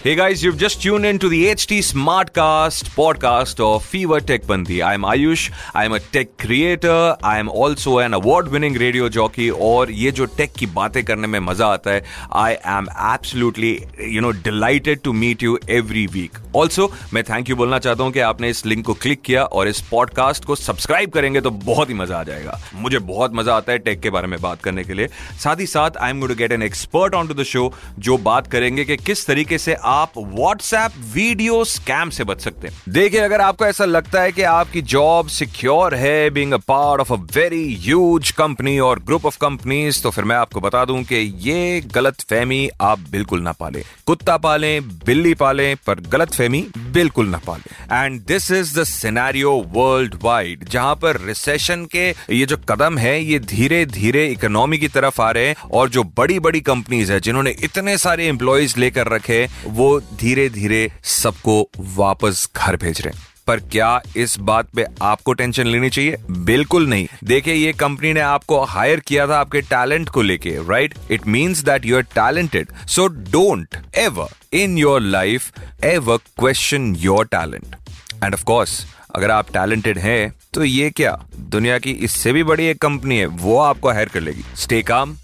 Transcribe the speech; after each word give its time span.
Hey 0.00 0.14
guys, 0.14 0.44
you've 0.44 0.56
just 0.56 0.80
tuned 0.80 1.04
in 1.04 1.18
to 1.18 1.28
the 1.28 1.46
HT 1.46 1.78
Smartcast 1.80 2.90
podcast 2.90 3.58
of 3.58 3.84
Fever 3.84 4.20
Tech 4.20 4.46
Bandi. 4.46 4.80
I'm 4.80 5.02
Ayush. 5.02 5.50
I'm 5.74 5.92
a 5.92 5.98
tech 5.98 6.36
creator. 6.36 7.16
I'm 7.20 7.48
also 7.48 7.98
an 7.98 8.14
award-winning 8.14 8.74
radio 8.74 9.08
jockey. 9.08 9.50
और 9.50 9.90
ये 9.90 10.10
जो 10.10 10.24
take 10.36 10.52
की 10.58 10.66
बातें 10.76 11.02
करने 11.04 11.26
में 11.26 11.38
मज़ा 11.40 11.66
आता 11.66 11.90
है 11.90 12.04
I 12.34 12.52
am 12.52 12.86
absolutely 13.14 13.72
you 14.12 14.20
know 14.20 14.30
delighted 14.44 15.00
to 15.02 15.12
meet 15.14 15.42
you 15.42 15.58
every 15.70 16.06
week 16.12 16.38
also 16.56 16.90
मैं 17.14 17.22
थैंक 17.24 17.50
यू 17.50 17.56
बोलना 17.56 17.78
चाहता 17.78 18.04
हूँ 18.04 18.12
कि 18.12 18.20
आपने 18.20 18.50
इस 18.50 18.64
लिंक 18.66 18.84
को 18.86 18.94
क्लिक 19.02 19.22
किया 19.22 19.44
और 19.44 19.68
इस 19.68 19.80
पॉडकास्ट 19.90 20.44
को 20.44 20.54
सब्सक्राइब 20.56 21.10
करेंगे 21.10 21.40
तो 21.40 21.50
बहुत 21.66 21.88
ही 21.88 21.94
मज़ा 21.94 22.18
आ 22.18 22.22
जाएगा 22.30 22.60
मुझे 22.74 22.98
बहुत 23.10 23.34
मज़ा 23.34 23.56
आता 23.56 23.72
है 23.72 23.78
टेक 23.80 24.00
के 24.00 24.10
बारे 24.10 24.28
में 24.28 24.40
बात 24.42 24.62
करने 24.62 24.84
के 24.84 24.94
लिए 24.94 25.08
साथ 25.42 25.60
ही 25.60 25.66
साथ 25.66 25.96
I 25.96 26.10
am 26.10 26.20
going 26.20 26.32
to 26.32 26.38
get 26.38 26.52
an 26.52 26.62
expert 26.62 27.14
on 27.14 27.28
to 27.28 27.34
the 27.34 27.42
show 27.52 27.72
जो 27.98 28.18
बात 28.30 28.46
करेंगे 28.52 28.84
कि 28.84 28.96
किस 28.96 29.26
तरीके 29.26 29.58
से 29.58 29.76
आप 29.88 30.12
व्हाट्सएप 30.18 30.92
वीडियो 31.12 31.62
स्कैम 31.64 32.10
से 32.10 32.24
बच 32.24 32.40
सकते 32.40 32.68
हैं। 32.68 32.80
देखिए, 32.88 33.20
अगर 33.20 33.40
आपको 33.40 33.64
ऐसा 33.66 33.84
लगता 33.84 34.22
है 34.22 34.32
कि 34.32 34.42
आपकी 34.42 34.80
जॉब 34.84 35.28
सिक्योर 35.28 35.94
है 35.94 36.30
being 36.30 36.52
a 36.52 36.56
part 36.68 37.00
of 37.00 37.12
a 37.12 37.16
very 37.34 37.74
huge 37.84 38.30
company 38.30 38.78
और 38.78 38.98
ग्रुप 38.98 39.26
ऑफ़ 39.26 39.38
कंपनीज़ 39.40 40.02
तो 40.02 40.10
फिर 40.10 40.24
मैं 40.24 40.36
आपको 40.36 40.60
बता 40.60 40.84
दूँ 40.84 41.02
कि 41.02 41.16
ये 41.44 41.80
गलत 41.94 42.20
फहमी 42.20 42.68
आप 42.80 42.98
बिल्कुल 43.10 43.42
ना 43.42 43.52
पालें। 43.52 43.82
कुत्ता 44.06 44.36
पालें, 44.36 44.88
बिल्ली 45.06 45.32
पालें, 45.34 45.76
पर 45.86 46.00
गलत 46.08 46.34
फहमी 46.34 46.60
बिल्कुल 46.92 47.28
ना 47.28 47.40
पालें। 47.46 48.04
And 48.04 48.20
this 48.26 48.50
is 48.50 48.78
the 48.80 48.84
scenario 48.84 49.52
world 49.72 50.14
wide 50.22 50.68
जहाँ 50.68 50.94
पर 50.94 51.20
रिसेशन 51.20 51.84
के 51.86 52.08
ये 52.10 52.44
जो 52.46 52.56
कदम 52.68 52.98
है, 52.98 53.20
ये 53.24 53.38
धीरे 53.38 53.84
धीरे 53.86 54.26
इकोनॉमी 54.26 54.78
की 54.78 54.88
तरफ़ 54.88 55.22
आ 55.22 55.30
रहे 55.30 55.48
हैं, 55.48 55.56
और 55.72 55.88
जो 55.88 56.04
बड़ी 56.18 56.38
बड़ी 56.40 56.60
कंपनीज़ 56.60 57.12
है, 57.12 57.20
जिन्होंने 57.20 57.56
इतने 57.62 57.98
सारे 57.98 58.26
एम्प्लॉयज़ 58.26 58.78
लेकर 58.78 59.08
रखे 59.08 59.46
वो 59.78 60.00
धीरे 60.20 60.48
धीरे 60.50 60.90
सबको 61.04 61.68
वापस 61.96 62.48
घर 62.56 62.76
भेज 62.76 63.00
रहे 63.00 63.16
हैं। 63.16 63.26
पर 63.46 63.60
क्या 63.72 64.00
इस 64.16 64.38
बात 64.38 64.68
पे 64.76 64.84
आपको 65.02 65.32
टेंशन 65.32 65.66
लेनी 65.66 65.90
चाहिए? 65.90 66.16
बिल्कुल 66.30 66.88
नहीं। 66.88 67.06
देखिए, 67.24 67.54
ये 67.54 67.72
कंपनी 67.72 68.12
ने 68.12 68.20
आपको 68.20 68.60
हायर 68.64 69.00
किया 69.00 69.26
था 69.26 69.38
आपके 69.40 69.60
टैलेंट 69.60 70.08
को 70.08 70.22
लेके 70.22 70.56
right 70.68 70.94
it 71.10 71.26
means 71.26 71.62
that 71.64 71.86
you 71.86 71.96
are 71.96 72.02
talented 72.14 72.72
so 72.86 73.06
don't 73.06 73.76
ever 73.96 74.56
in 74.56 74.76
your 74.78 75.00
life 75.00 75.52
ever 75.84 76.16
question 76.38 76.94
your 76.96 77.26
talent 77.26 77.76
and 78.24 78.34
of 78.34 78.44
course 78.44 78.84
अगर 79.14 79.30
आप 79.30 79.52
टैलेंटेड 79.52 79.98
हैं 79.98 80.32
तो 80.54 80.64
ये 80.64 80.90
क्या? 80.90 81.18
दुनिया 81.36 81.78
की 81.78 81.90
इससे 81.90 82.32
भी 82.32 82.42
बड़ी 82.44 82.66
एक 82.66 82.80
कंपनी 82.82 83.18
है, 83.18 83.26
वो 83.26 83.58
आपको 83.60 83.90
हायर 83.90 84.08
कर 84.08 84.20
लेगी। 84.20 84.44
स्टे 84.56 84.82
काम 84.82 85.16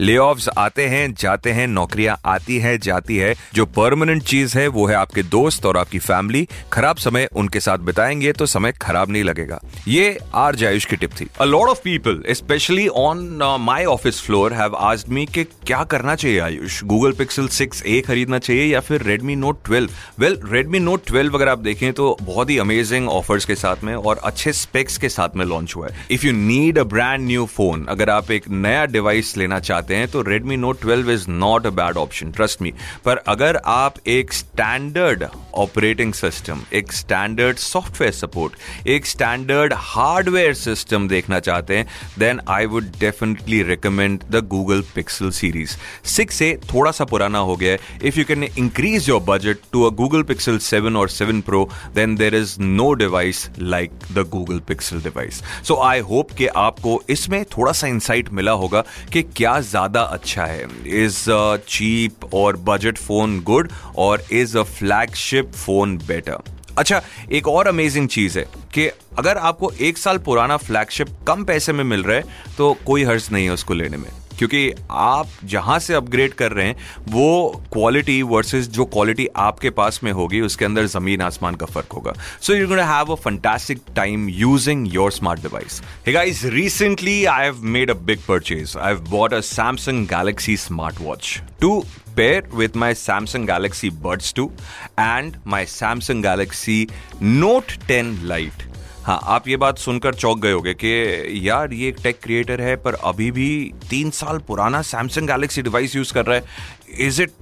ले 0.00 0.16
आते 0.58 0.86
हैं, 0.86 1.14
जाते 1.14 1.50
हैं, 1.50 1.66
नौकरियाँ 1.66 2.20
आती 2.24 2.58
है, 2.58 2.78
जाती 2.78 3.16
है। 3.16 3.34
जो 3.54 3.66
परमानेंट 3.66 4.22
चीज़ 4.22 4.58
है, 4.58 4.66
वो 4.68 4.86
है 4.86 4.94
आपके 4.94 5.22
दोस्त 5.22 5.66
और 5.66 5.76
आपकी 5.76 5.98
फैमिली 5.98 6.48
खराब 6.72 6.96
समय 6.96 7.28
उनके 7.36 7.60
साथ 7.60 7.78
बिताएँगे 7.78 8.32
तो 8.32 8.46
समय 8.46 8.72
खराब 8.72 9.10
नहीं 9.10 9.24
लगेगा। 9.24 9.60
ये 9.88 10.18
आर 10.34 10.54
जायुष 10.54 10.84
की 10.84 10.96
टिप 10.96 11.10
थी। 11.20 11.26
A 11.40 11.44
lot 11.44 11.68
of 11.68 11.78
people 11.78 12.22
specially 12.30 12.88
on 12.88 13.38
my 13.60 13.84
office 13.84 14.20
floor 14.22 14.52
have 14.52 14.76
me 15.08 15.26
कि 15.26 15.44
क्या 15.44 15.82
करना 15.84 16.14
चाहिए 16.14 16.38
Ayush? 16.38 16.82
Google 16.84 17.12
Pixel 17.12 17.48
six 17.48 17.82
A 17.86 18.00
खरीदना 18.00 18.38
चाहिए 18.38 18.64
या 18.64 18.80
फिर 18.80 19.02
Redmi 19.02 19.36
Note 19.36 19.62
12 19.68 19.90
well 20.18 20.38
Redmi 20.44 20.78
Note 20.78 21.10
12 21.10 21.34
अगर 21.34 21.48
आप 21.48 21.58
देखें 21.58 21.92
तो 21.92 22.16
बहुत 22.22 22.50
ही 22.50 22.58
अमेजिंग 22.58 23.08
ऑफर्स 23.08 23.44
के 23.44 23.54
साथ 23.54 23.84
में 23.84 23.94
और 23.94 24.20
अच्छे 24.24 24.52
स्पेक्स 24.52 24.98
के 24.98 25.08
साथ 25.08 25.36
में 25.36 25.44
लॉन्च 25.44 25.76
हुआ 25.76 25.88
है। 25.88 26.06
If 26.10 26.26
you 26.26 26.32
need 26.32 26.78
a 26.78 26.84
brand 26.84 27.26
new 27.26 27.46
phone 27.46 27.86
अगर 27.88 28.10
आप 28.10 28.30
एक 28.30 28.48
नया 28.48 28.86
डिवाइस 28.86 29.36
लेना 29.36 29.58
चाहते 29.60 29.80
चाहते 29.82 29.96
हैं 29.96 30.08
तो 30.08 30.22
Redmi 30.22 30.56
Note 30.62 30.84
12 30.86 31.08
is 31.10 31.24
not 31.28 31.66
a 31.66 31.70
bad 31.70 31.96
option 31.96 32.30
trust 32.32 32.62
me 32.62 32.72
पर 33.04 33.16
अगर 33.28 33.56
आप 33.66 33.94
एक 34.06 34.32
स्टैंडर्ड 34.32 35.24
ऑपरेटिंग 35.54 36.12
सिस्टम 36.14 36.60
एक 36.72 36.92
स्टैंडर्ड 36.92 37.56
सॉफ्टवेयर 37.58 38.12
सपोर्ट 38.12 38.86
एक 38.88 39.06
स्टैंडर्ड 39.06 39.72
हार्डवेयर 39.86 40.54
सिस्टम 40.54 41.08
देखना 41.08 41.40
चाहते 41.40 41.76
हैं 41.76 41.86
then 42.18 42.40
I 42.48 42.66
would 42.66 42.90
definitely 43.00 43.62
recommend 43.62 44.22
the 44.30 44.44
Google 44.48 44.82
Pixel 44.94 45.30
series 45.40 45.76
six 46.08 46.36
से 46.36 46.52
थोड़ा 46.72 46.90
सा 46.90 47.04
पुराना 47.04 47.38
हो 47.38 47.56
गया 47.56 47.72
है। 47.72 47.98
If 48.04 48.18
you 48.18 48.24
can 48.24 48.42
increase 48.44 49.08
your 49.08 49.20
budget 49.28 49.58
to 49.72 49.82
a 49.82 49.90
Google 49.94 50.22
Pixel 50.30 50.58
seven 50.68 50.96
और 50.96 51.08
seven 51.08 51.40
pro 51.40 51.68
then 51.94 52.16
there 52.16 52.34
is 52.34 52.56
no 52.60 52.92
device 53.02 53.48
like 53.58 53.90
the 54.12 54.26
Google 54.30 54.58
Pixel 54.68 55.02
device 55.02 55.42
so 55.68 55.80
I 55.82 56.00
hope 56.12 56.30
कि 56.38 56.46
आपको 56.66 57.00
इसमें 57.10 57.42
थोड़ा 57.56 57.72
सा 57.72 57.86
इंसाइट 57.86 58.28
मिला 58.32 58.52
होगा 58.62 58.84
कि 59.12 59.22
क्या 59.36 59.60
ज़्यादा 59.72 60.00
अच्छा 60.14 60.44
है। 60.46 60.66
इज़ 61.04 61.30
अ 61.30 61.56
चीप 61.68 62.24
और 62.34 62.56
बजट 62.68 62.98
फ़ोन 62.98 63.38
गुड 63.42 63.70
और 63.98 64.24
is 64.32 64.56
a 64.58 64.62
flagship 64.72 65.52
phone 65.56 65.96
better 65.98 66.38
अच्छा 66.78 67.00
एक 67.32 67.48
और 67.48 67.66
अमेजिंग 67.66 68.08
चीज़ 68.08 68.38
है 68.38 68.44
कि 68.74 68.86
अगर 69.18 69.36
आपको 69.38 69.70
एक 69.80 69.98
साल 69.98 70.18
पुराना 70.26 70.56
फ्लैगशिप 70.56 71.08
कम 71.28 71.44
पैसे 71.44 71.72
में 71.72 71.84
मिल 71.84 72.02
रहा 72.02 72.16
है 72.16 72.54
तो 72.58 72.72
कोई 72.86 73.04
हर्ज 73.04 73.28
नहीं 73.32 73.44
है 73.44 73.52
उसको 73.52 73.74
लेने 73.74 73.96
में। 73.96 74.08
क्योंकि 74.38 74.72
आप 74.90 75.28
जहाँ 75.44 75.78
से 75.78 75.94
अपग्रेड 75.94 76.34
कर 76.34 76.52
रहे 76.52 76.66
हैं, 76.66 76.76
वो 77.08 77.62
क्वालिटी 77.72 78.22
वर्सेस 78.22 78.68
जो 78.68 78.84
क्वालिटी 78.84 79.28
आपके 79.36 79.70
पास 79.70 80.00
में 80.04 80.12
होगी, 80.12 80.40
उसके 80.40 80.64
अंदर 80.64 80.86
ज़मीन 80.86 81.20
आसमान 81.20 81.54
का 81.54 81.66
फ़र्क 81.66 81.92
होगा। 81.92 82.12
So 82.40 82.54
you 82.54 82.68
have 82.68 83.12
a 83.12 83.14
fantastic 83.14 83.80
time 83.96 84.28
using 84.28 84.94
your 84.94 85.12
smart 85.12 85.42
device 85.42 85.82
guys 86.08 86.44
recently 86.44 87.24
I 87.24 87.44
have 87.44 87.62
made 87.62 87.90
a 87.90 87.94
big 87.94 88.18
purchase 88.18 88.76
I 88.76 88.92
have 88.92 89.04
bought 89.10 89.34
a 89.34 89.40
Samsung 89.40 90.06
Galaxy 90.06 90.56
smart 90.56 91.00
watch 91.00 91.40
to 91.60 91.82
pair 92.16 92.42
with 92.60 92.74
my 92.76 92.90
Samsung 92.92 93.46
Galaxy 93.46 93.90
Buds 94.06 94.32
2 94.32 94.50
and 94.98 95.38
my 95.46 95.64
Samsung 95.64 96.22
Galaxy 96.22 96.88
Note 97.20 97.78
10 97.88 98.28
Lite. 98.28 98.71
हाँ 99.04 99.18
आप 99.24 99.48
ये 99.48 99.56
बात 99.56 99.78
सुनकर 99.78 100.14
चौक 100.14 100.38
गए 100.38 100.50
होगे 100.52 100.72
कि 100.74 101.48
यार, 101.48 101.72
ये 101.72 101.88
एक 101.88 101.96
टेक 102.02 102.18
क्रिएटर 102.22 102.60
है, 102.60 102.74
पर 102.76 102.94
अभी 102.94 103.30
भी 103.30 103.72
तीन 103.90 104.10
साल 104.10 104.38
पुराना 104.38 104.82
सैमसंग 104.82 105.28
गैलेक्सी 105.28 105.62
डिवाइस 105.62 105.96
यूज़ 105.96 106.12
कर 106.14 106.26
रहा 106.26 106.36
है। 106.36 107.06
इज़ 107.06 107.20
इट 107.22 107.32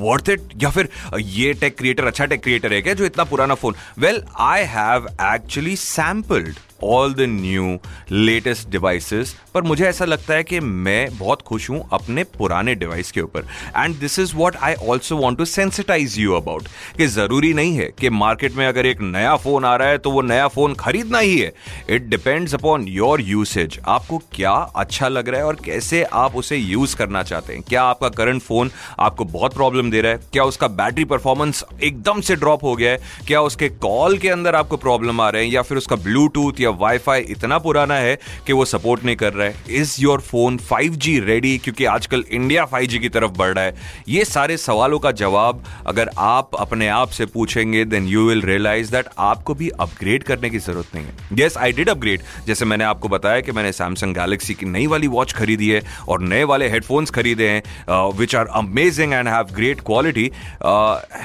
वर्थ 0.00 0.28
इट 0.28 0.40
या 0.62 0.70
फिर 0.70 0.88
ये 1.16 1.52
टेक 1.52 1.76
क्रिएटर 1.78 2.04
अच्छा 2.04 2.24
टेक 2.24 2.42
क्रिएटर 2.42 2.72
है 2.72 2.80
क्या 2.82 2.94
जो 2.94 3.04
इतना 3.04 3.24
पुराना 3.24 3.54
phone 3.54 3.74
well 3.98 4.22
I 4.38 4.64
have 4.68 5.08
actually 5.34 5.76
sampled 5.76 6.58
all 6.84 7.14
the 7.14 7.26
new 7.28 7.78
latest 8.12 8.68
devices 8.70 9.34
पर 9.54 9.62
मुझे 9.62 9.84
ऐसा 9.84 10.04
लगता 10.04 10.34
है 10.34 10.44
कि 10.44 10.60
मैं 10.60 11.18
बहुत 11.18 11.42
खुश 11.42 11.68
हूँ 11.70 11.88
अपने 11.92 12.24
पुराने 12.38 12.74
डिवाइस 12.74 13.10
के 13.12 13.20
ऊपर। 13.20 13.46
And 13.76 13.96
this 13.96 14.18
is 14.18 14.34
what 14.36 14.56
I 14.56 14.74
also 14.74 15.16
want 15.16 15.38
to 15.38 15.44
sensitise 15.44 16.18
you 16.18 16.34
about 16.34 16.68
कि 16.96 17.06
ज़रूरी 17.06 17.52
नहीं 17.54 17.76
है 17.76 17.90
कि 18.00 18.10
मार्केट 18.10 18.54
में 18.54 18.66
अगर 18.66 18.86
एक 18.86 19.00
नया 19.02 19.34
फ़ोन 19.36 19.64
आ 19.64 19.74
रहा 19.76 19.88
है 19.88 19.98
तो 19.98 20.10
वो 20.10 20.22
नया 20.22 20.48
फ़ोन 20.48 20.74
खरीदना 20.74 21.18
ही 21.18 21.38
है। 21.38 21.52
It 21.90 22.06
depends 22.08 22.54
upon 22.54 22.84
your 22.88 23.20
usage 23.20 23.78
आपको 23.88 24.18
क्या 24.34 24.52
अच्छा 24.76 25.08
लग 25.08 25.28
रहा 25.28 25.40
है 25.40 25.46
और 25.46 25.56
कैसे 25.64 26.02
आप 26.02 26.36
उसे 26.36 26.56
यूज़ 26.56 26.96
करना 26.96 27.22
चाहते 27.22 27.52
हैं? 27.52 27.62
क्या 27.62 27.82
आपका 27.82 28.08
करंट 28.08 28.42
फ़ोन 28.42 28.70
आपको 28.98 29.24
बहुत 29.24 29.54
प्रॉब्लम 29.54 29.90
दे 29.90 30.00
रहा 30.00 30.12
है? 30.12 30.20
क्या 30.32 30.44
उसका 30.44 30.68
बैटरी 30.68 31.04
परफॉर्मेंस 31.04 31.64
एकदम 31.82 32.20
से 32.20 32.36
ड्रॉप 32.36 32.64
हो 32.64 32.74
गया 32.76 32.92
है? 32.92 32.98
क्या 33.26 33.40
उसके 33.40 33.68
कॉल 33.68 34.18
के 34.18 34.28
अंदर 34.28 34.54
आपको 34.54 34.76
प्रॉब्लम 34.76 35.20
आ 35.20 35.28
रहे 35.28 35.44
हैं? 35.44 35.52
या 35.52 35.62
फिर 35.62 35.78
उसका 35.78 35.96
ब्लूटूथ 35.96 36.60
या 36.60 36.69
या 36.70 36.76
वाईफाई 36.78 37.20
इतना 37.30 37.58
पुराना 37.58 37.94
है 37.96 38.18
कि 38.46 38.52
वो 38.52 38.64
सपोर्ट 38.64 39.04
नहीं 39.04 39.16
कर 39.16 39.32
रहा 39.32 39.46
है। 39.46 39.78
Is 39.80 39.96
your 40.00 40.20
phone 40.20 40.58
5G 40.70 41.18
ready 41.20 41.56
क्योंकि 41.58 41.84
आजकल 41.86 42.24
इंडिया 42.30 42.66
5G 42.66 42.98
की 42.98 43.08
तरफ़ 43.08 43.30
बढ़ 43.38 43.52
रहा 43.54 43.64
है। 43.64 43.74
ये 44.08 44.24
सारे 44.24 44.56
सवालों 44.56 44.98
का 44.98 45.12
जवाब 45.12 45.64
अगर 45.86 46.10
आप 46.18 46.56
अपने 46.58 46.88
आप 46.90 47.08
से 47.10 47.26
पूछेंगे 47.28 47.84
then 47.86 48.06
you 48.08 48.28
will 48.28 48.42
realise 48.42 48.90
that 48.92 49.08
आपको 49.18 49.54
भी 49.54 49.68
अपग्रेड 49.80 50.22
करने 50.22 50.50
की 50.50 50.58
ज़रूरत 50.58 50.94
नहीं 50.94 51.04
है। 51.04 51.38
यस 51.40 51.56
आई 51.58 51.72
डिड 51.72 51.88
अपग्रेड 51.88 52.22
जैसे 52.46 52.64
मैंने 52.64 52.84
आपको 52.84 53.08
बताया 53.08 53.40
कि 53.40 53.52
मैंने 53.52 53.72
सैमसंग 53.72 54.14
गैलेक्सी 54.14 54.54
की 54.54 54.66
नई 54.66 54.86
वाली 54.86 55.06
वॉच 55.08 55.32
खरीदी 55.32 55.68
है 55.70 55.82
और 56.08 56.22
नए 56.22 56.44
वाले 56.44 56.68
हेडफोन्स 56.70 57.10
खरीदे 57.10 57.48
हैं 57.48 58.10
which 58.18 58.34
are 58.36 58.46
amazing 58.54 59.12
and 59.12 59.28
have 59.28 59.54
great 59.54 59.80
quality 59.86 60.30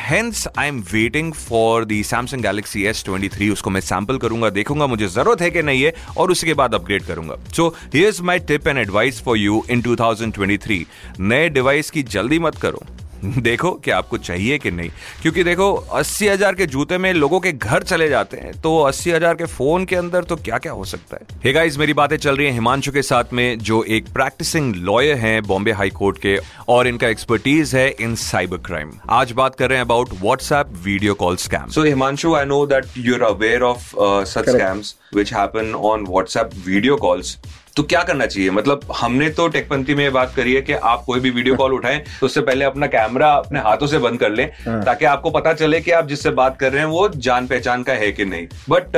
hence 0.07 0.47
I 0.57 0.67
am 0.67 0.79
waiting 0.93 1.33
for 1.33 1.85
the 1.85 2.03
Samsung 2.05 2.43
Galaxy 2.43 2.83
S 2.85 3.03
twenty 3.05 3.29
three 3.29 3.49
उसको 3.49 3.69
मैं 3.69 3.81
सैंपल 3.81 4.17
करूँगा, 4.17 4.49
देखूँगा, 4.49 4.87
मुझे 4.87 5.07
ज़रूरत 5.07 5.34
ज़रूरत 5.35 5.41
है 5.41 5.51
कि 5.51 5.65
नहीं 5.65 5.81
है, 5.83 5.93
और 6.17 6.31
उसके 6.31 6.53
बाद 6.53 6.75
अपग्रेड 6.75 7.03
करूँगा। 7.03 7.37
So 7.55 7.67
here's 7.93 8.21
my 8.21 8.39
tip 8.41 8.67
and 8.67 8.77
advice 8.77 9.21
for 9.23 9.37
you 9.37 9.63
in 9.69 9.81
2023 9.81 10.85
नए 11.21 11.49
डिवाइस 11.49 11.91
की 11.91 12.03
जल्दी 12.05 12.39
मत 12.39 12.55
करो। 12.55 12.83
देखो 13.23 13.71
कि 13.85 13.91
आपको 13.91 14.17
चाहिए 14.19 14.57
कि 14.57 14.71
नहीं। 14.71 14.89
क्योंकि 15.21 15.43
देखो 15.43 15.71
अस्सी 15.73 16.27
हज़ार 16.27 16.55
के 16.55 16.65
जूते 16.67 16.97
में 16.97 17.11
लोगों 17.13 17.39
के 17.39 17.51
घर 17.51 17.83
चले 17.83 18.07
जाते 18.09 18.37
हैं 18.37 18.51
तो 18.61 18.77
अस्सी 18.79 19.11
हज़ार 19.11 19.35
के 19.35 19.45
फ़ोन 19.47 19.85
के 19.85 19.95
अंदर 19.95 20.23
तो 20.23 20.35
क्या 20.37 20.57
क्या 20.57 20.71
हो 20.71 20.85
सकता 20.85 21.17
है? 21.17 21.37
हे 21.45 21.53
गाइस 21.53 21.77
मेरी 21.77 21.93
बातें 21.93 22.17
चल 22.17 22.35
रही 22.35 22.47
हैं 22.47 22.53
हिमांशु 22.53 22.91
के 22.91 23.01
साथ 23.03 23.33
में 23.33 23.57
जो 23.61 23.83
एक 23.89 24.09
प्रैक्टिसिंग 24.13 24.75
लॉयर 24.85 25.17
हैं 25.17 25.41
बॉम्बे 25.43 25.71
हाई 25.73 25.89
कोर्ट 25.91 26.17
के 26.17 26.37
और 26.69 26.87
इनका 26.87 27.07
एक्सपर्टीज 27.07 27.75
है 27.75 27.89
इन 27.91 28.15
साइबर 28.17 28.57
क्राइम 28.65 28.91
आज 29.13 29.31
बात 29.33 29.55
कर 29.55 29.69
रहे 29.69 29.77
हैं 29.77 29.85
about 29.85 30.13
WhatsApp 30.21 30.71
video 30.83 31.13
call 31.15 31.35
scam 31.39 31.69
so 31.71 31.83
Himanshu 31.83 32.33
I 32.35 32.45
know 32.45 32.65
that 32.67 32.97
you 32.97 33.15
are 33.15 33.21
aware 33.23 33.61
of 33.63 33.91
such 34.29 34.49
scams 34.49 34.95
which 35.13 35.33
happen 35.33 35.73
on 35.85 36.05
WhatsApp 36.09 36.49
video 36.65 36.95
calls 36.97 37.37
तो 37.75 37.83
क्या 37.83 38.01
करना 38.03 38.25
चाहिए 38.25 38.49
मतलब 38.51 38.81
हमने 38.97 39.29
तो 39.37 39.47
टेकपंथी 39.47 39.95
में 39.95 40.11
बात 40.13 40.33
करी 40.35 40.53
है 40.53 40.61
कि 40.61 40.73
आप 40.91 41.03
कोई 41.05 41.19
भी 41.19 41.29
वीडियो 41.29 41.55
कॉल 41.55 41.73
उठाएँ 41.73 41.99
तो 42.19 42.25
उससे 42.25 42.41
पहले 42.41 42.65
अपना 42.65 42.87
कैमरा 42.87 43.31
अपने 43.33 43.59
हाथों 43.59 43.87
से 43.87 43.97
बंद 44.05 44.19
कर 44.19 44.29
लें 44.31 44.45
हाँ। 44.67 44.81
ताकि 44.85 45.05
आपको 45.05 45.29
पता 45.31 45.53
चले 45.53 45.81
कि 45.81 45.91
आप 45.91 46.07
जिससे 46.07 46.29
बात 46.39 46.57
कर 46.59 46.71
रहे 46.71 46.81
हैं 46.81 46.87
वो 46.89 47.07
जान 47.27 47.47
पहचान 47.47 47.83
का 47.83 47.93
है 48.03 48.11
कि 48.11 48.25
नहीं 48.25 48.47
बट 48.69 48.95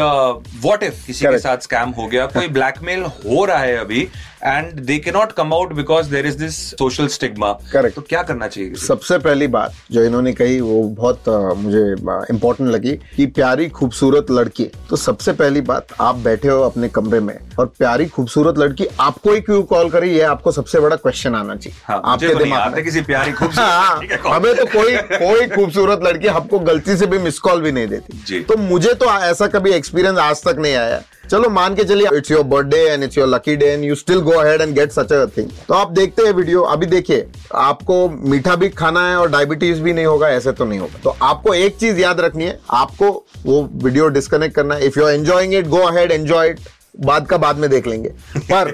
वॉट 0.66 0.84
इफ़ 0.84 1.06
किसी 1.08 1.26
के 1.26 1.38
साथ 1.40 1.68
स्कैम 1.70 1.90
हो 1.98 2.08
गया 2.08 2.26
कोई 2.38 2.48
ब्लैकमेल 2.60 3.04
हो 3.26 3.44
रहा 3.46 3.58
है 3.60 3.78
अभी 3.78 4.08
and 4.44 4.80
they 4.86 4.98
can 5.00 5.12
not 5.12 5.32
come 5.32 5.54
out 5.54 5.72
because 5.74 6.10
there 6.12 6.26
is 6.28 6.38
this 6.38 6.56
social 6.72 7.08
stigma 7.14 7.48
Correct. 7.74 7.96
तो 7.96 8.02
क्या 8.10 8.22
करना 8.24 8.48
चाहिए 8.48 8.74
सबसे 8.82 9.18
पहली 9.20 9.48
बात 9.56 9.74
जो 9.92 10.04
इन्होंने 10.06 10.34
कही 10.34 10.60
वो 10.62 10.82
बहुत 10.98 11.30
अ, 11.30 11.54
मुझे 11.58 11.82
इम्पोर्टेंट 12.34 12.70
लगी 12.70 12.92
कि 13.16 13.26
प्यारी 13.40 13.68
खूबसूरत 13.80 14.32
लड़की 14.32 14.66
तो 14.90 14.96
सबसे 14.98 15.34
पहली 15.42 15.62
बात 15.72 15.88
आप 16.02 16.16
बैठे 16.28 16.48
हो 16.48 16.62
अपने 16.64 16.90
कमरे 17.00 17.20
में 17.20 17.36
और 17.60 17.66
प्यारी 17.80 18.06
खूबसूरत 18.18 18.58
लड़की 18.68 18.88
आपको 19.00 19.34
ही 19.34 19.42
क्यों 19.42 19.62
कॉल 19.64 19.90
करी 19.90 20.10
ये 20.12 20.22
आपको 20.24 20.52
सबसे 20.52 20.80
बड़ा 20.80 20.96
क्वेश्चन 20.96 21.36
आना 21.36 21.56
चाहिए। 21.56 21.80
हाँ, 21.86 22.02
मुझे 22.08 22.34
तो 22.34 22.40
नहीं 22.40 22.54
आते 22.54 22.82
किसी 22.84 23.02
प्यारी 23.02 23.32
खूबसूरत 23.32 23.60
हाँ, 23.60 24.00
का 24.02 24.22
call। 24.24 24.34
हमें 24.34 24.56
तो 24.56 24.66
कोई 24.72 24.96
कोई 25.18 25.48
खूबसूरत 25.48 26.04
लड़की 26.04 26.28
आपको 26.30 26.60
गलती 26.62 26.98
से 26.98 27.06
भी 27.08 27.18
मिस 27.20 27.40
कॉल 27.40 27.62
भी 27.62 27.72
नहीं 27.72 27.88
देती। 27.88 28.40
तो 28.44 28.58
मुझे 28.60 28.94
तो 28.94 29.06
ऐसा 29.06 29.48
कभी 29.48 29.72
एक्सपीरियंस 29.74 30.18
आज 30.20 30.44
तक 30.44 30.60
नहीं 30.60 30.76
आया। 30.76 31.02
चलो 31.30 31.50
मान 31.50 31.74
के 31.76 31.84
चलिए 31.84 32.08
it's 32.16 32.32
your 32.32 32.44
birthday 32.44 32.78
and 32.90 33.04
it's 33.04 33.18
your 33.18 33.28
lucky 33.28 33.56
day 33.56 33.66
and 33.66 33.84
you 33.84 33.96
still 33.96 34.20
go 34.22 34.32
ahead 34.32 34.62
and 34.62 34.74
get 34.76 34.92
such 34.92 35.12
a 35.14 35.26
thing 35.38 35.50
तो 35.68 35.74
आप 35.74 35.92
देखते 35.92 36.26
हैं 36.26 36.32
वीडियो 36.34 36.62
अभी 36.76 36.86
देखिए 36.86 37.28
आपको 37.56 37.98
मीठा 38.30 38.56
भी 38.56 38.70
खाना 38.78 39.08
है 39.10 39.18
और 39.18 39.30
डायबिटीज़ 39.32 39.82
भी 39.82 39.94
नहीं 39.94 40.06
होगा 40.06 40.30
ऐसे 40.30 40.52
तो 40.52 40.66
नहीं 40.66 40.80
होगा। 40.80 41.00
तो 41.04 41.16
आपको 41.22 41.54
एक 41.54 41.76
चीज़ 41.78 42.00
याद 42.00 42.20
रखनी 42.22 42.46
है 42.46 42.60
आपको 42.74 43.12
वो 43.46 43.62
वीडियो 43.84 44.08
डिस्कनेक्ट 44.10 44.56
करना 44.56 44.76
है। 44.76 44.86
If 44.88 45.00
you 45.00 45.06
are 45.06 45.14
enjoying 45.14 45.54
it 45.54 45.68
go 45.68 45.82
ahead 45.88 46.12
enjoy 46.12 46.50
it 46.50 46.60
बाद 47.06 47.28
का 47.28 47.38
बाद 47.38 47.58
में 47.58 47.70
देख 47.70 47.88
लेंगे। 47.88 48.10
पर 48.52 48.72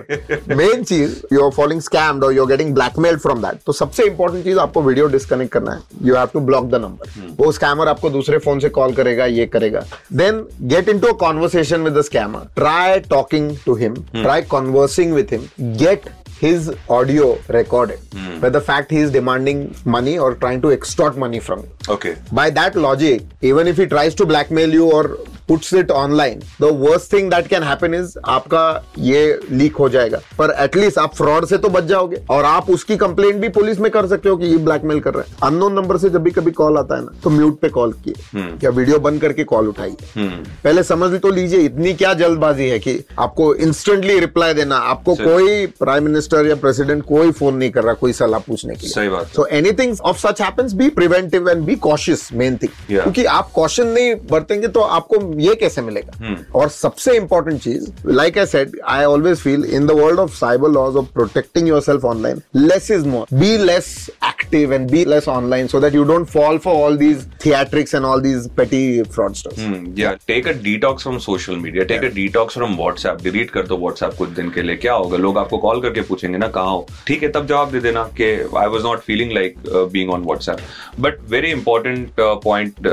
मेन 0.55 0.83
चीज़ 0.83 1.15
यू 1.33 1.43
आर 1.45 1.51
फॉलोइंग 1.55 1.81
स्कैम्ड 1.81 2.23
और 2.23 2.33
you 2.33 2.43
are 2.43 2.49
getting 2.49 2.73
blackmail 2.73 3.17
from 3.17 3.41
that 3.41 3.59
तो 3.65 3.73
सबसे 3.73 4.03
इंपॉर्टेंट 4.05 4.43
चीज़ 4.43 4.59
आपको 4.59 4.81
वीडियो 4.81 5.07
डिस्कनेक्ट 5.17 5.53
करना 5.53 5.71
है। 5.73 6.07
You 6.07 6.15
have 6.15 6.29
to 6.33 6.39
block 6.39 6.69
the 6.71 6.81
number 6.85 7.35
वो 7.39 7.51
स्कैमर 7.51 7.87
आपको 7.87 8.09
दूसरे 8.09 8.37
फ़ोन 8.37 8.59
से 8.59 8.69
कॉल 8.79 8.93
करेगा 8.95 9.25
ये 9.25 9.45
करेगा। 9.53 9.85
Then 10.13 10.43
get 10.73 10.89
into 10.99 11.07
a 11.07 11.17
conversation 11.19 11.81
with 11.83 11.97
the 11.97 12.01
scammer 12.09 12.49
try 12.55 12.99
talking 13.15 13.55
to 13.65 13.75
him 13.75 13.95
try 14.13 14.41
conversing 14.55 15.13
with 15.13 15.33
him 15.33 15.47
get 15.77 16.09
his 16.37 16.65
audio 16.93 17.25
recorded. 17.55 18.15
Where 18.39 18.49
the 18.53 18.61
fact 18.69 18.89
he 18.93 19.03
is 19.03 19.11
demanding 19.11 19.59
money 19.93 20.15
or 20.23 20.27
trying 20.41 20.63
to 20.63 20.71
extort 20.75 21.19
money 21.23 21.39
from 21.45 21.61
you. 21.65 21.93
Okay. 21.93 22.11
by 22.31 22.49
that 22.49 22.75
logic, 22.75 23.21
even 23.41 23.67
if 23.67 23.77
he 23.77 23.85
tries 23.85 24.15
to 24.15 24.25
blackmail 24.25 24.73
you 24.73 24.91
or 24.91 25.17
puts 25.49 25.73
it 25.73 25.91
online 25.91 26.39
the 26.61 26.69
worst 26.79 27.11
thing 27.13 27.29
that 27.31 27.47
can 27.47 27.63
happen 27.63 27.95
is 27.95 28.11
आपका 28.25 28.63
ये 28.99 29.39
leak 29.51 29.75
हो 29.75 29.89
जाएगा। 29.89 30.19
पर 30.37 30.55
at least 30.59 30.97
आप 30.97 31.15
fraud 31.15 31.45
से 31.45 31.57
तो 31.57 31.69
बच 31.69 31.83
जाओगे 31.83 32.21
और 32.29 32.45
आप 32.45 32.69
उसकी 32.69 32.97
कंप्लेंट 32.97 33.35
भी 33.35 33.49
पुलिस 33.51 33.79
में 33.79 33.89
कर 33.91 34.07
सकते 34.07 34.29
हो 34.29 34.37
कि 34.37 34.45
ये 34.45 34.57
ब्लैकमेल 34.59 34.99
कर 34.99 35.13
रहा 35.13 35.23
है। 35.23 35.35
अननोन 35.43 35.73
नंबर 35.73 35.97
से 35.97 36.09
जब 36.09 36.23
भी 36.23 36.31
कभी 36.31 36.51
कॉल 36.53 36.77
आता 36.77 36.95
है 36.95 37.01
ना 37.01 37.19
तो 37.23 37.29
म्यूट 37.29 37.59
पे 37.59 37.69
कॉल 37.69 37.93
किए। 38.05 38.41
या 38.63 38.69
वीडियो 38.71 38.99
बंद 38.99 39.21
करके 39.21 39.43
कॉल 39.45 39.67
उठाइए 39.67 39.95
पहले 40.17 40.83
समझ 40.83 41.19
तो 41.21 41.29
लीजिए 41.31 41.59
इतनी 41.61 41.93
क्या 41.93 42.13
जल्दबाजी 42.13 42.67
है 42.69 42.79
कि 42.79 42.97
आपको 43.19 43.53
इंस्टेंटली 43.55 44.19
रिप्लाई 44.19 44.53
देना 44.53 44.77
आपको 44.87 45.15
कोई 45.15 45.65
प्राइम 45.79 46.03
मिनिस्टर 46.03 46.47
या 46.47 46.55
प्रेसिडेंट 46.55 47.03
कोई 47.05 47.31
फ़ोन 47.31 47.55
नहीं 47.55 47.71
कर 47.71 47.83
रहा 47.83 47.93
कोई 47.93 48.13
सलाह 48.13 48.39
पूछने 48.39 48.75
के 48.75 48.81
लिए। 48.81 48.91
सही 48.91 49.09
बात 49.09 49.27
so 49.35 49.45
anything 49.51 49.95
of 50.01 50.17
such 50.19 50.41
happens 50.41 50.73
be 50.73 50.89
preventive 50.91 51.49
and 51.49 51.63
be 51.65 51.75
cautious 51.85 52.29
main 52.33 52.57
thing 52.57 52.71
क्योंकि 52.87 53.25
आप 53.27 53.51
कॉशन 53.51 53.87
नहीं 53.89 54.13
बरतेंगे 54.31 54.67
तो 54.67 54.79
आपको 54.79 55.19
ये 55.39 55.55
कैसे 55.55 55.81
मिलेगा? 55.81 56.35
और 56.55 56.69
सबसे 56.69 57.15
important 57.17 57.61
cheese 57.61 57.91
like 58.05 58.37
I 58.37 58.45
said 58.45 58.79
I 58.87 59.05
always 59.05 59.37
feel 59.39 59.65
in 59.65 59.87
the 59.87 59.91
world 60.01 60.19
of 60.19 60.33
cyber 60.35 60.69
laws 60.71 60.95
of 60.95 61.13
protecting 61.13 61.67
your 61.67 61.81
self 61.81 62.05
online 62.05 62.41
less 62.55 62.91
is 62.91 63.07
more 63.07 63.37
be 63.39 63.57
less 63.57 64.09
active 64.27 64.73
and 64.73 64.89
be 64.91 65.05
less 65.05 65.27
online 65.27 65.67
so 65.67 65.79
that 65.81 65.95
you 65.95 66.03
don't 66.13 66.27
fall 66.27 66.57
for 66.63 66.75
all 66.83 66.97
these 66.97 67.27
theatrics 67.45 67.95
and 67.95 68.05
all 68.05 68.21
these 68.21 68.49
petty 68.57 69.01
fraudsters 69.03 69.61
Hmm, 69.63 69.83
yeah, 69.97 70.15
take 70.29 70.47
a 70.49 70.53
detox 70.63 71.03
from 71.05 71.17
social 71.23 71.57
media. 71.63 71.83
Take 71.89 72.03
a 72.07 72.09
detox 72.15 72.55
from 72.57 72.73
WhatsApp. 72.79 73.21
Delete 73.25 73.49
कर 73.51 73.67
दो 73.67 73.75
WhatsApp 73.83 74.17
कुछ 74.17 74.29
दिन 74.39 74.49
के 74.55 74.61
लिए। 74.61 74.75
क्या 74.75 74.93
होगा? 74.93 75.17
लोग 75.17 75.37
आपको 75.37 75.57
कॉल 75.57 75.81
करके 75.81 76.01
पूछेंगे 76.09 76.37
ना 76.37 76.47
कहाँ 76.57 76.71
हो? 76.71 76.85
ठीक 77.07 77.23
है 77.23 77.29
तब 77.31 77.47
जवाब 77.47 77.71
दे 77.71 77.79
देना 77.79 78.03
कि 78.19 78.25
I 78.57 78.67
was 78.67 78.83
not 78.83 78.99
feeling 79.07 79.31
like 79.33 79.55
being 79.93 80.11
on 80.11 80.23
WhatsApp. 80.23 80.59
But 80.99 81.19
very 81.29 81.51
important 81.51 82.09
point 82.19 82.87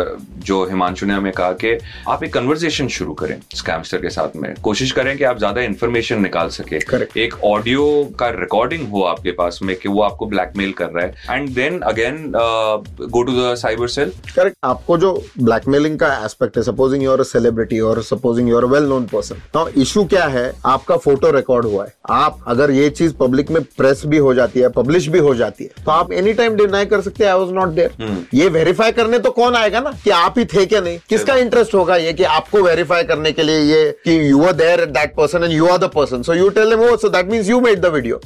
जो 0.47 0.65
हिमांशु 0.67 1.07
ने 1.07 1.15
हमें 1.15 1.33
कहा 1.33 1.53
कि 1.65 1.77
आप 2.09 2.25
एक 2.25 2.30
कन्वर्सेशन 2.31 2.88
शुरू 2.91 3.12
करें 3.15 3.37
स्कैमस्टर 3.55 3.99
के 3.99 4.11
साथ 4.11 4.37
में। 4.37 4.55
कोशिश 4.62 4.93
करें 4.93 5.17
कि 5.19 5.25
आप 5.25 5.38
ज़्यादा 5.38 5.62
इन्फॉर्मेशन 5.62 6.23
निकाल 6.23 6.49
सके। 6.50 6.81
Correct. 6.82 7.17
एक 7.17 7.35
ऑडियो 7.44 7.82
का 8.19 8.29
रिकॉर्डिंग 8.31 8.88
हो 8.91 9.03
आपके 9.05 9.32
पास 9.32 9.59
में 9.62 9.75
कि 9.77 9.88
वो 9.88 10.03
आपको 10.03 10.27
ब्लैकमेल 10.27 10.73
कर 10.73 10.91
रहा 10.91 11.05
है। 11.05 11.15
And 11.31 11.49
then 11.55 11.79
again 11.82 12.32
go 12.32 13.23
to 13.23 13.32
the 13.32 13.55
cyber 13.56 13.88
cell 13.88 14.12
correct 14.37 14.56
आपको 14.65 14.99
जो 14.99 15.12
ब्लैकमेलिंग 15.41 15.99
का 15.99 16.12
एस्पेक्ट 16.25 16.56
है 16.56 16.62
सपोजिंग 16.62 17.03
यूर 17.03 17.25
सेलिब्रिटी 17.25 17.81
और 17.81 18.03
supposing 18.03 18.49
your 18.49 18.65
well 18.67 18.85
known 18.88 19.06
person 19.06 19.43
तो 19.55 19.69
इशू 19.81 20.05
क्या 20.06 20.25
है? 20.27 20.53
आपका 20.67 20.97
फ़ोटो 20.99 21.31
रिकॉर्ड 21.32 21.67
हुआ 21.67 21.85
है। 21.85 21.94
आप 22.11 22.44
अगर 22.49 22.71
ये 22.71 22.88
चीज़ 22.91 23.15
पब्लिक 23.15 23.50
में 23.50 23.62
प्रेस 23.79 24.03
भी 24.06 24.19
हो 24.19 24.35
जाती 24.35 24.61
है 24.61 24.69
पब्लिश 24.73 25.06
भी 25.09 25.19
हो 25.21 25.35
जाती 25.35 25.65
है 25.65 25.85
तो 25.85 25.91
आप 25.91 26.12
एनी 26.12 26.32
टाइम 26.35 26.56
डिनाई 26.56 26.87
कर 26.87 27.00
सकते 27.00 27.25
हैं 27.25 27.31
आई 27.32 27.38
वॉज़ 27.38 27.53
नॉट 27.55 27.69
देयर 27.75 28.27
ये 28.35 28.49
वेरीफाई 28.50 28.93
करने 28.93 29.19
तो 29.19 29.31
कौन 29.32 29.56
आएगा 29.56 29.81
ना 29.81 29.93
कि 30.05 30.11
आप 30.12 30.38
ही 30.38 30.44
थे 30.47 30.67
क्या 30.67 30.81
नहीं? 30.81 30.99
किसका 31.09 31.37
इंटरेस्ट 31.37 31.75
होगा 31.75 31.97
ये? 31.97 32.12
कि 32.20 32.25
आपको 32.31 32.62
वेरीफाई 32.62 33.05
करने 33.11 33.32
के 33.32 33.43
लिए 33.43 33.61
ये 33.64 33.90
कि 34.05 34.19
you 34.31 34.43
are 34.44 34.52
there 34.52 34.81
at 34.81 34.88
that 34.96 35.14
person 35.17 35.44
and 35.44 35.52
you 35.52 35.67
are 35.67 35.78
the 35.78 35.90
person 35.94 36.22
so 36.22 36.34
you 36.34 36.49
tell 36.56 36.72
him 36.72 36.96
so 36.96 37.08
that 37.08 37.31
means 37.31 37.49
you 37.49 37.61
made 37.61 37.81
the 37.81 37.93
video 37.94 38.20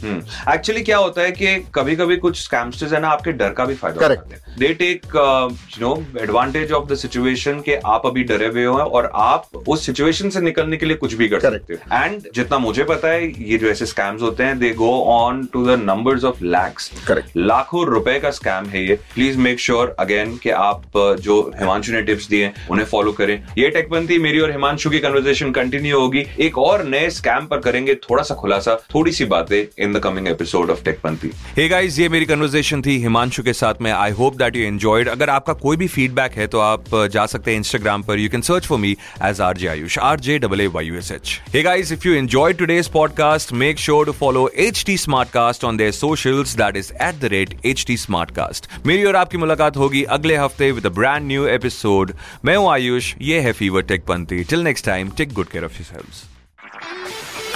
actually 0.52 0.82
क्या 0.84 0.96
होता 0.98 1.22
है 1.22 1.30
कि 1.32 1.56
कभी 1.74 1.96
कभी 1.96 2.16
कुछ 2.24 2.40
स्कैमस्टर्स 2.42 2.92
है 2.92 3.00
ना 3.00 3.08
आपके 3.08 3.32
डर 3.32 3.50
का 3.58 3.64
भी 3.64 3.74
फ़ायदा 3.74 4.06
हैं। 4.06 4.42
They 4.58 4.72
take 4.80 5.06
you 5.14 5.80
know 5.80 5.92
advantage 6.22 6.72
of 6.72 6.88
the 6.92 6.96
situation 6.96 7.60
के 7.66 7.74
आप 7.94 8.06
अभी 8.06 8.24
डरे 8.24 8.46
हुए 8.46 8.64
हो 8.64 8.78
और 8.78 9.10
आप 9.14 9.62
उस 9.68 9.86
सिचुएशन 9.86 10.30
से 10.30 10.40
निकलने 10.40 10.76
के 10.76 10.86
लिए 10.86 10.96
कुछ 10.96 11.14
भी 11.14 11.28
कर 11.28 11.40
Correct. 11.40 11.68
सकते 11.68 11.74
हो। 11.74 12.04
एंड 12.04 12.22
जितना 12.34 12.58
मुझे 12.58 12.84
पता 12.84 13.08
है 13.08 13.28
ये 13.50 13.58
जो 13.58 13.68
ऐसे 13.68 13.86
स्कैम्स 13.86 14.22
होते 14.22 14.42
हैं 14.42 14.58
they 14.58 14.70
go 14.74 14.90
on 15.12 15.44
to 15.52 15.64
the 15.66 15.78
numbers 15.82 16.24
of 16.24 16.42
lakhs. 16.44 16.90
लाखों 17.36 17.84
रुपए 17.86 18.18
का 18.20 18.30
स्कैम 18.30 18.66
है 18.66 18.84
ये। 18.86 18.94
प्लीज़ 19.14 19.38
मेक 19.38 19.60
श्योर 19.60 19.94
अगेन 19.98 20.36
कि 20.42 20.50
आप 20.50 20.82
uh, 20.96 21.16
जो 21.20 21.40
हिमांशु 21.58 21.92
ने 21.92 22.02
टिप्स 22.02 22.28
दिए 22.28 22.52
उन्हें 22.70 22.86
फॉलो 22.86 23.12
करें। 23.12 23.34
ये 23.58 23.68
टेकपंथी 23.84 24.18
मेरी 24.18 24.38
और 24.38 24.50
हिमांशु 24.50 24.90
की 24.90 24.98
कन्वर्सेशन 24.98 25.50
कंटिन्यू 25.52 25.98
होगी। 26.00 26.24
एक 26.40 26.58
और 26.58 26.84
नए 26.84 27.08
स्कैम 27.10 27.46
पर 27.46 27.58
करेंगे 27.58 27.94
थोड़ा 27.94 28.22
सा 28.22 28.34
खुलासा 28.34 28.74
थोड़ी 28.94 29.12
सी 29.12 29.24
बातें 29.24 29.82
in 29.84 29.92
the 29.92 29.98
coming 30.04 30.28
episode 30.28 30.70
of 30.70 30.82
Techpanthi 30.84 31.30
hey 31.56 31.68
guys 31.68 31.98
ये 31.98 32.08
मेरी 32.08 32.24
कन्वर्सेशन 32.24 32.82
थी 32.82 32.96
हिमांशु 32.98 33.42
के 33.42 33.52
साथ 33.52 33.82
में। 33.82 33.90
I 33.92 34.10
hope 34.10 34.36
that 34.36 34.56
you 34.56 34.62
enjoyed 34.64 35.08
अगर 35.08 35.30
आपका 35.30 35.52
कोई 35.62 35.76
भी 35.76 35.86
फीडबैक 35.86 36.32
है 36.32 36.46
तो 36.46 36.58
आप 36.60 36.84
uh, 36.84 37.06
जा 37.08 37.26
सकते 37.26 37.50
हैं 37.50 37.58
इंस्टाग्राम 37.58 38.02
पर। 38.02 38.18
You 38.18 38.28
can 38.30 38.40
search 38.40 38.66
for 38.66 38.78
me 38.78 38.96
as 39.24 39.40
R 39.40 39.56
J 39.56 39.66
Ayush 39.68 39.98
R 39.98 40.20
J 40.20 40.38
double 40.38 40.60
A 40.60 40.66
Y 40.68 40.86
U 40.86 40.96
S 40.98 41.10
H 41.12 41.40
hey 41.48 41.62
guys 41.62 41.92
if 41.92 42.08
you 42.08 42.14
enjoy 42.14 42.52
today's 42.52 42.88
podcast 42.94 43.52
make 43.64 43.78
sure 43.78 44.06
to 44.06 44.12
follow 44.22 44.48
H 44.56 44.82
T 44.86 44.96
smart 44.96 45.30
cast 45.30 45.64
on 45.64 45.76
their 45.76 45.92
socials 45.92 46.54
that 46.54 46.76
is 46.76 46.92
at 47.02 47.20
the 47.20 47.32
rate 47.32 47.54
H 47.66 47.84
T 47.86 47.96
smartcast 47.96 48.70
मेरी 48.86 49.04
और 49.04 49.16
आपकी 49.16 49.38
मुलाकात 49.38 49.76
होगी 49.76 50.02
अगले 50.10 50.36
हफ़्ते 50.36 50.70
with 50.72 50.86
brand 50.94 51.26
new 51.26 51.46
episode 51.48 52.12
मैं 52.44 52.56
हूँ 52.56 52.70
आयुष 52.72 53.12
ये 53.22 53.40
है 53.40 53.52
fever 53.52 53.73
Techpanthi 54.04 54.42
till 54.44 54.62
next 54.62 54.86
time 54.86 55.10
take 55.16 55.32
good 55.32 55.48
care 55.48 55.64
of 55.64 55.72
yourselves 55.72 56.22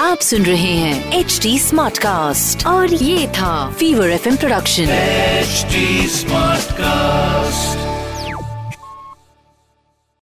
आप 0.00 0.18
सुन 0.20 0.44
रहे 0.44 0.74
हैं 0.76 1.18
एच 1.18 1.38
डी 1.42 1.58
स्मार्ट 1.58 1.98
कास्ट 1.98 2.66
और 2.66 2.92
ये 2.94 3.26
था 3.28 3.70
fever 3.70 4.10
FM 4.10 4.36
production 4.36 4.88
H 4.90 5.66
smart 6.10 6.68
Smartcast. 6.68 7.87